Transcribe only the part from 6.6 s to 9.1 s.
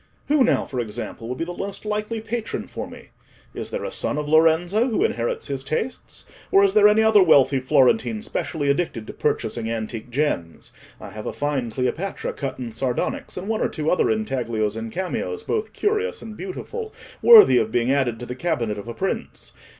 is there any other wealthy Florentine specially addicted